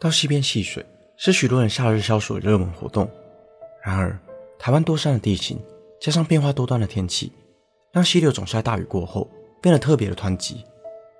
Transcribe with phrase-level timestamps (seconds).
[0.00, 0.84] 到溪边戏水
[1.16, 3.10] 是许多人夏日消暑的热门活动。
[3.84, 4.18] 然而，
[4.58, 5.58] 台湾多山的地形
[6.00, 7.32] 加上变化多端的天气，
[7.92, 10.64] 让溪流总在大雨过后变得特别的湍急。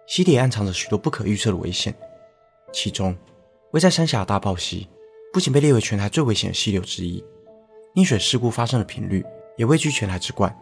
[0.06, 1.95] 溪底暗藏着许多不可预测的危险，
[2.72, 3.16] 其中
[3.72, 4.88] 位在三峡的大豹溪
[5.33, 7.24] 不仅被列为全台最危险的溪流之一，
[7.94, 9.24] 溺水事故发生的频率
[9.56, 10.54] 也位居全台之冠。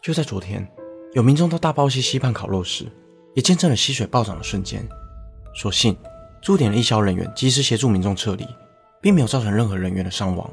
[0.00, 0.66] 就在昨天，
[1.12, 2.86] 有民众到大豹溪溪畔烤肉时，
[3.34, 4.88] 也见证了溪水暴涨的瞬间。
[5.54, 5.96] 所幸，
[6.42, 8.44] 驻点的义消人员及时协助民众撤离，
[9.00, 10.50] 并没有造成任何人员的伤亡。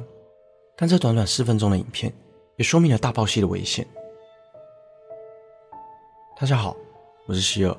[0.77, 2.13] 但这短短四分钟的影片，
[2.57, 3.87] 也说明了大爆息的危险。
[6.39, 6.77] 大家好，
[7.25, 7.75] 我是希尔，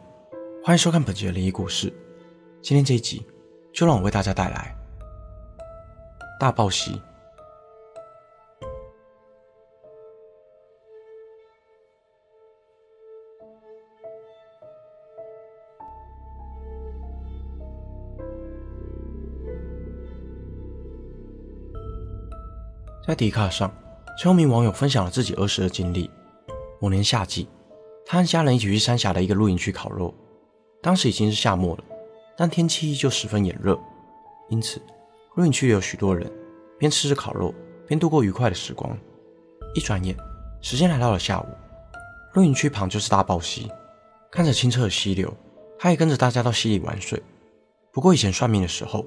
[0.65, 1.93] 欢迎收看本集的灵异故事。
[2.61, 3.25] 今天这一集，
[3.73, 4.77] 就让我为大家带来
[6.41, 7.01] 大爆息。
[23.11, 23.69] 在迪卡上，
[24.25, 26.09] 有名网友分享了自己儿时的经历。
[26.81, 27.49] 某年夏季，
[28.07, 30.15] 他和家人一起去三峡的一个露营区烤肉。
[30.81, 31.83] 当时已经是夏末了，
[32.37, 33.77] 但天气依旧十分炎热，
[34.49, 34.81] 因此
[35.35, 36.31] 露营区里有许多人
[36.79, 37.53] 边吃着烤肉
[37.85, 38.97] 边度过愉快的时光。
[39.75, 40.17] 一转眼，
[40.61, 41.47] 时间来到了下午，
[42.35, 43.69] 露营区旁就是大豹溪。
[44.31, 45.35] 看着清澈的溪流，
[45.81, 47.21] 他也跟着大家到溪里玩水。
[47.91, 49.05] 不过以前算命的时候，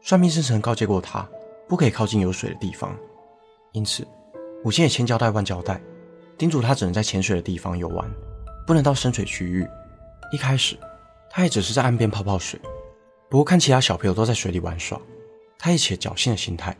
[0.00, 1.28] 算命师曾告诫过他，
[1.68, 2.98] 不可以靠近有水的地方。
[3.72, 4.06] 因此，
[4.62, 5.80] 母亲也千交代万交代，
[6.36, 8.10] 叮嘱他只能在浅水的地方游玩，
[8.66, 9.66] 不能到深水区域。
[10.30, 10.76] 一开始，
[11.30, 12.60] 他也只是在岸边泡泡水。
[13.30, 15.00] 不过看其他小朋友都在水里玩耍，
[15.58, 16.76] 他也起了侥幸的心态。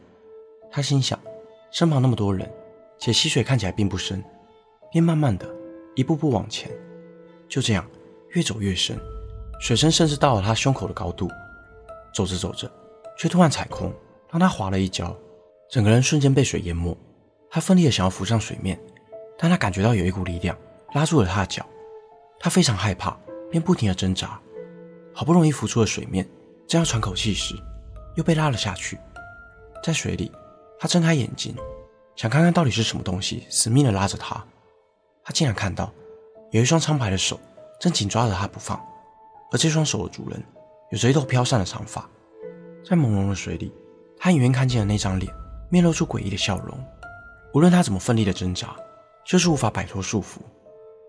[0.70, 1.18] 他心想，
[1.70, 2.50] 身旁那么多人，
[2.98, 4.22] 且溪水看起来并不深，
[4.90, 5.48] 便慢慢的
[5.94, 6.70] 一步步往前。
[7.48, 7.86] 就这样，
[8.32, 8.98] 越走越深，
[9.60, 11.26] 水深甚至到了他胸口的高度。
[12.14, 12.70] 走着走着，
[13.16, 13.90] 却突然踩空，
[14.30, 15.16] 让他滑了一跤。
[15.72, 16.94] 整个人瞬间被水淹没，
[17.48, 18.78] 他奋力的想要浮上水面，
[19.38, 20.54] 但他感觉到有一股力量
[20.92, 21.64] 拉住了他的脚，
[22.38, 23.16] 他非常害怕，
[23.50, 24.38] 便不停的挣扎，
[25.14, 26.28] 好不容易浮出了水面，
[26.68, 27.54] 正要喘口气时，
[28.16, 28.98] 又被拉了下去。
[29.82, 30.30] 在水里，
[30.78, 31.56] 他睁开眼睛，
[32.16, 34.44] 想看看到底是什么东西死命的拉着他，
[35.24, 35.90] 他竟然看到
[36.50, 37.40] 有一双苍白的手
[37.80, 38.78] 正紧抓着他不放，
[39.50, 40.44] 而这双手的主人
[40.90, 42.06] 有着一头飘散的长发，
[42.84, 43.72] 在朦胧的水里，
[44.18, 45.34] 他隐约看见了那张脸。
[45.72, 46.78] 面露出诡异的笑容，
[47.54, 48.76] 无论他怎么奋力的挣扎，
[49.24, 50.36] 就是无法摆脱束缚。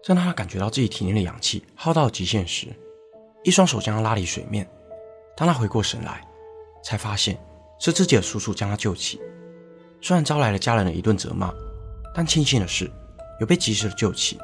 [0.01, 2.67] 正当他感觉到自己体内的氧气耗到了极限时，
[3.43, 4.65] 一双手将他拉离水面。
[5.35, 6.25] 当他回过神来，
[6.81, 7.37] 才发现
[7.77, 9.19] 是自己的叔叔将他救起。
[10.01, 11.53] 虽然招来了家人的一顿责骂，
[12.15, 12.89] 但庆幸的是
[13.41, 14.39] 有被及时的救起。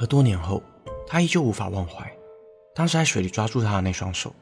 [0.00, 0.62] 而多年后，
[1.06, 2.10] 他依旧无法忘怀
[2.74, 4.34] 当时在水里抓住他的那双手，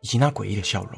[0.00, 0.92] 以及那诡异的笑容。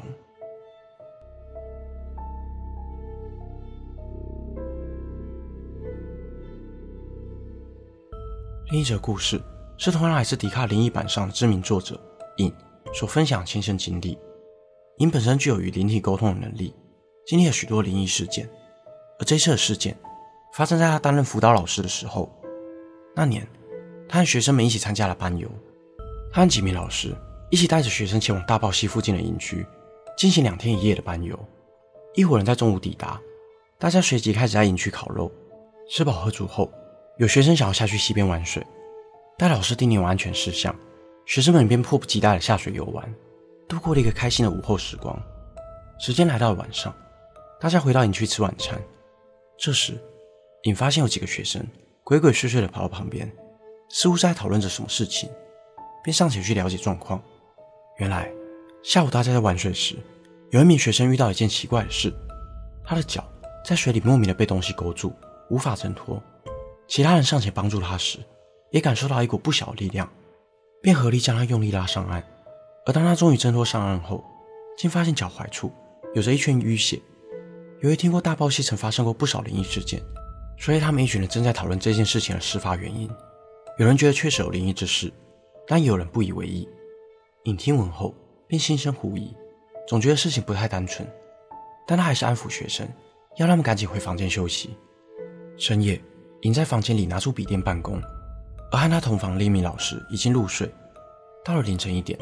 [8.71, 9.39] 另一则故事
[9.75, 11.99] 是同样来自迪卡灵异版上的知名作者
[12.37, 12.49] 尹
[12.93, 14.17] 所分享亲身经历。
[14.99, 16.73] 尹本身具有与灵体沟通的能力，
[17.25, 18.49] 经历了许多灵异事件。
[19.19, 19.99] 而这次的事件
[20.53, 22.31] 发生在他担任辅导老师的时候。
[23.13, 23.45] 那年，
[24.07, 25.51] 他和学生们一起参加了班游。
[26.31, 27.13] 他和几名老师
[27.49, 29.67] 一起带着学生前往大豹溪附近的营区
[30.15, 31.37] 进行两天一夜的班游。
[32.13, 33.19] 一伙人在中午抵达，
[33.77, 35.29] 大家随即开始在营区烤肉。
[35.89, 36.71] 吃饱喝足后。
[37.21, 38.65] 有学生想要下去溪边玩水，
[39.37, 40.75] 但老师叮咛安全事项，
[41.27, 43.13] 学生们便迫不及待地下水游玩，
[43.69, 45.15] 度过了一个开心的午后时光。
[45.99, 46.91] 时间来到了晚上，
[47.59, 48.81] 大家回到营区吃晚餐。
[49.55, 49.93] 这时，
[50.63, 51.63] 尹发现有几个学生
[52.03, 53.31] 鬼鬼祟祟地跑到旁边，
[53.89, 55.29] 似乎在讨论着什么事情，
[56.03, 57.21] 便上前去了解状况。
[57.99, 58.31] 原来，
[58.81, 59.95] 下午大家在玩水时，
[60.49, 62.11] 有一名学生遇到一件奇怪的事，
[62.83, 63.23] 他的脚
[63.63, 65.13] 在水里莫名的被东西勾住，
[65.51, 66.19] 无法挣脱。
[66.91, 68.19] 其他人上前帮助他时，
[68.69, 70.11] 也感受到一股不小的力量，
[70.81, 72.21] 便合力将他用力拉上岸。
[72.85, 74.21] 而当他终于挣脱上岸后，
[74.77, 75.71] 竟发现脚踝处
[76.13, 76.99] 有着一圈淤血。
[77.79, 80.03] 由于听过大爆溪曾发生过不少灵异事件，
[80.59, 83.09] 所以他们一群人正在讨论这件事情的事发原因。
[83.77, 85.09] 有人觉得确实有灵异之事，
[85.65, 86.67] 但也有人不以为意。
[87.45, 88.13] 尹听闻后
[88.47, 89.33] 便心生狐疑，
[89.87, 91.09] 总觉得事情不太单纯，
[91.87, 92.85] 但他还是安抚学生，
[93.37, 94.75] 要他们赶紧回房间休息。
[95.55, 95.97] 深夜。
[96.41, 98.01] 隐在房间里拿出笔电办公，
[98.71, 100.73] 而和他同房的另一名老师已经入睡。
[101.43, 102.17] 到了凌晨一点，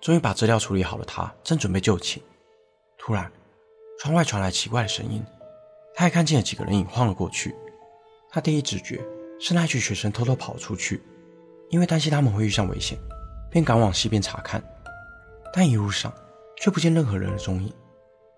[0.00, 2.20] 终于把资料处理好了，他正准备就寝，
[2.98, 3.30] 突然
[4.00, 5.24] 窗外传来奇怪的声音，
[5.94, 7.54] 他还看见了几个人影晃了过去。
[8.30, 9.00] 他第一直觉
[9.38, 11.02] 是那群学生偷偷跑出去，
[11.70, 12.98] 因为担心他们会遇上危险，
[13.50, 14.62] 便赶往西边查看。
[15.52, 16.12] 但一路上
[16.56, 17.72] 却不见任何人的踪影。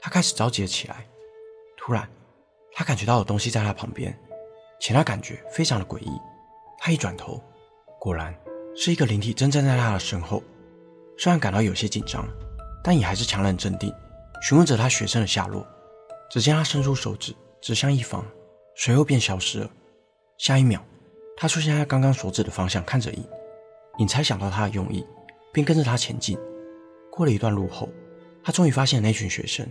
[0.01, 1.07] 他开始着急了起来。
[1.77, 2.09] 突然，
[2.73, 4.19] 他感觉到有东西在他旁边，
[4.87, 6.11] 且他感觉非常的诡异。
[6.77, 7.43] 他一转头，
[7.99, 8.39] 果然
[8.77, 10.43] 是一个灵体正站在他的身后。
[11.17, 12.29] 虽然感到有些紧张，
[12.83, 13.91] 但也还是强忍镇定，
[14.43, 15.67] 询问着他学生的下落。
[16.31, 18.23] 只见他伸出手指指向一方，
[18.77, 19.71] 随后便消失了。
[20.37, 20.85] 下一秒，
[21.35, 23.27] 他出现在刚刚所指的方向，看着影。
[24.01, 25.07] 影猜想到他的用意，
[25.51, 26.37] 便跟着他前进。
[27.11, 27.89] 过了一段路后，
[28.43, 29.67] 他终于发现了那群学生。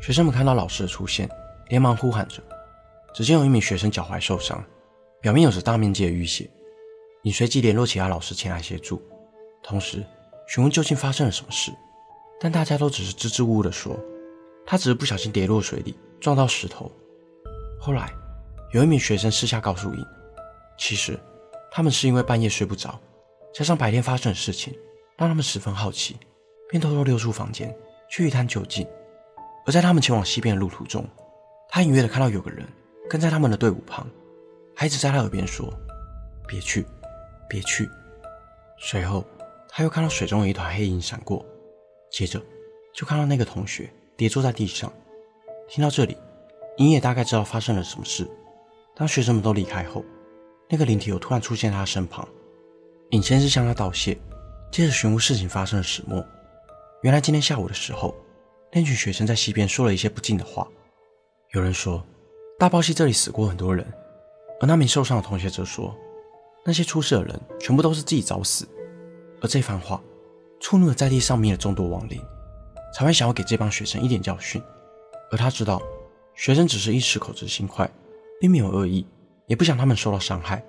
[0.00, 1.28] 学生们看到老师的出现，
[1.70, 2.40] 连忙呼喊着。
[3.14, 4.62] 只见有一名学生脚踝受伤，
[5.20, 6.50] 表面有着大面积的淤血。
[7.22, 9.00] 你随即联络其他老师前来协助，
[9.62, 10.04] 同时
[10.48, 11.72] 询问究竟发生了什么事。
[12.40, 13.96] 但大家都只是支支吾吾地说，
[14.66, 16.90] 他只是不小心跌落水里，撞到石头。
[17.80, 18.12] 后来，
[18.72, 20.04] 有一名学生私下告诉影，
[20.76, 21.16] 其实
[21.70, 23.00] 他们是因为半夜睡不着。
[23.52, 24.74] 加上白天发生的事情，
[25.16, 26.16] 让他们十分好奇，
[26.68, 27.72] 便偷偷溜出房间
[28.10, 28.84] 去一探究竟。
[29.64, 31.06] 而在他们前往西边的路途中，
[31.68, 32.66] 他隐约的看到有个人
[33.08, 34.06] 跟在他们的队伍旁，
[34.74, 35.72] 还一直在他耳边说
[36.48, 36.86] ：“别去，
[37.48, 37.88] 别去。”
[38.78, 39.24] 随后，
[39.68, 41.44] 他又看到水中有一团黑影闪过，
[42.10, 42.40] 接着
[42.92, 44.92] 就看到那个同学跌坐在地上。
[45.68, 46.16] 听到这里，
[46.78, 48.28] 影也大概知道发生了什么事。
[48.94, 50.04] 当学生们都离开后，
[50.68, 52.28] 那个灵体又突然出现在他身旁。
[53.10, 54.18] 尹先是向他道谢，
[54.70, 56.24] 接着询问事情发生的始末。
[57.02, 58.14] 原来今天下午的时候，
[58.72, 60.66] 那群学生在溪边说了一些不敬的话。
[61.52, 62.04] 有人说，
[62.64, 63.86] 大爆溪这里死过很多人，
[64.58, 65.94] 而那名受伤的同学则说，
[66.64, 68.66] 那些出事的人全部都是自己找死。
[69.42, 70.02] 而这番话
[70.60, 72.18] 触怒了在地上面的众多亡灵，
[72.94, 74.62] 才会想要给这帮学生一点教训。
[75.30, 75.82] 而他知道，
[76.34, 77.86] 学生只是一时口直心快，
[78.40, 79.06] 并没有恶意，
[79.46, 80.64] 也不想他们受到伤害，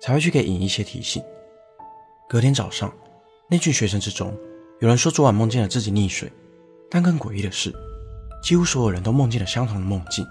[0.00, 1.22] 才会去给尹一些提醒。
[2.28, 2.92] 隔天早上，
[3.48, 4.36] 那群学生之中，
[4.80, 6.28] 有人说昨晚梦见了自己溺水，
[6.90, 7.72] 但更诡异的是，
[8.42, 10.26] 几乎所有人都梦见了相同的梦境。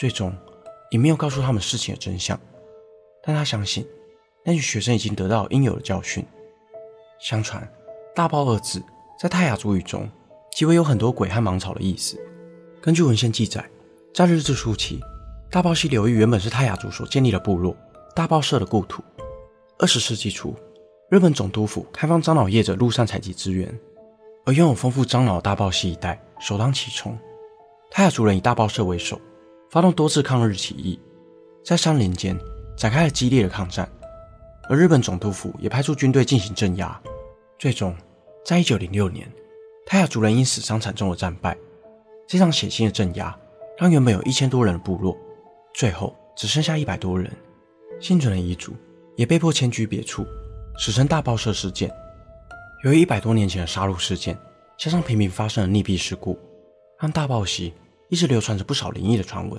[0.00, 0.34] 最终，
[0.90, 2.40] 也没有告诉他们事情的真相，
[3.22, 3.86] 但他相信
[4.42, 6.24] 那群学生已经得到应有的教训。
[7.18, 7.70] 相传
[8.16, 8.82] ，“大爆”二字
[9.20, 10.08] 在泰雅族语中，
[10.56, 12.18] 即为有很多鬼和芒草的意思。
[12.80, 13.62] 根据文献记载，
[14.14, 14.98] 在日治初期，
[15.50, 17.76] 大爆溪流域原本是泰雅族所建立的部落
[18.16, 19.04] 大爆社的故土。
[19.78, 20.56] 二十世纪初。
[21.10, 23.78] 日本总督府开放樟脑业者陆上采集资源，
[24.46, 27.18] 而拥有丰富樟脑的大爆溪一带首当其冲。
[27.90, 29.20] 泰雅族人以大爆社为首，
[29.70, 30.98] 发动多次抗日起义，
[31.64, 32.36] 在山林间
[32.76, 33.88] 展开了激烈的抗战。
[34.68, 37.00] 而日本总督府也派出军队进行镇压。
[37.56, 37.96] 最终，
[38.44, 39.30] 在一九零六年，
[39.86, 41.56] 泰雅族人因死伤惨重而战败。
[42.26, 43.36] 这场血腥的镇压
[43.78, 45.16] 让原本有一千多人的部落，
[45.72, 47.30] 最后只剩下一百多人。
[48.00, 48.72] 幸存的遗族
[49.14, 50.26] 也被迫迁居别处。
[50.78, 51.88] 史称大爆社事件，
[52.84, 54.36] 由于一百多年前的杀戮事件，
[54.76, 56.36] 加上频频发生的溺毙事故，
[56.98, 57.72] 让大爆溪
[58.10, 59.58] 一直流传着不少灵异的传闻，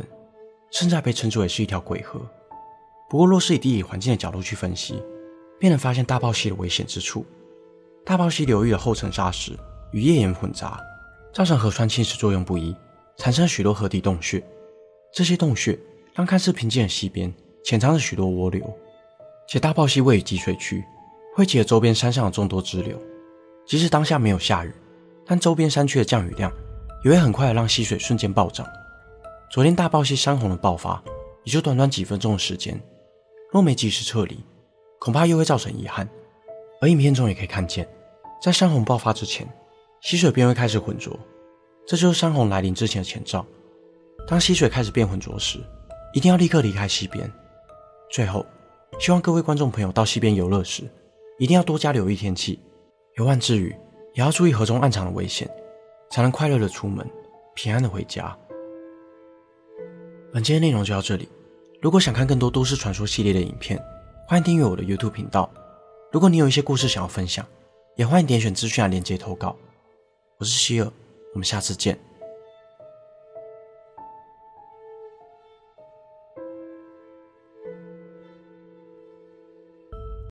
[0.71, 2.21] 甚至还被称之为是一条鬼河。
[3.09, 5.01] 不过，若是以地理环境的角度去分析，
[5.57, 7.25] 便能发现大爆溪的危险之处。
[8.05, 9.57] 大爆溪流域的厚层砂石
[9.91, 10.79] 与页岩混杂，
[11.33, 12.75] 造成河川侵蚀作用不一，
[13.17, 14.43] 产生许多河底洞穴。
[15.13, 15.77] 这些洞穴
[16.13, 17.33] 让看似平静的溪边
[17.63, 18.61] 潜藏着许多涡流，
[19.47, 20.83] 且大爆溪位于积水区。
[21.33, 22.99] 汇集了周边山上的众多支流，
[23.65, 24.73] 即使当下没有下雨，
[25.25, 26.51] 但周边山区的降雨量
[27.03, 28.67] 也会很快让溪水瞬间暴涨。
[29.49, 31.01] 昨天大爆溪山洪的爆发，
[31.43, 32.79] 也就短短几分钟的时间，
[33.51, 34.43] 若没及时撤离，
[34.99, 36.07] 恐怕又会造成遗憾。
[36.79, 37.87] 而影片中也可以看见，
[38.41, 39.47] 在山洪爆发之前，
[40.01, 41.19] 溪水便会开始浑浊，
[41.85, 43.45] 这就是山洪来临之前的前兆。
[44.27, 45.59] 当溪水开始变浑浊时，
[46.13, 47.31] 一定要立刻离开溪边。
[48.09, 48.45] 最后，
[48.99, 50.83] 希望各位观众朋友到溪边游乐时，
[51.39, 52.59] 一定要多加留意天气，
[53.17, 53.69] 游玩之余
[54.13, 55.49] 也要注意河中暗藏的危险，
[56.11, 57.09] 才能快乐的出门，
[57.55, 58.37] 平安的回家。
[60.33, 61.29] 本期的内容就到这里，
[61.81, 63.81] 如果想看更多都市传说系列的影片，
[64.27, 65.49] 欢迎订阅我的 YouTube 频道。
[66.11, 67.45] 如果你有一些故事想要分享，
[67.95, 69.55] 也欢迎点选资讯栏链接投稿。
[70.37, 70.91] 我是希尔，
[71.33, 71.97] 我们下次见。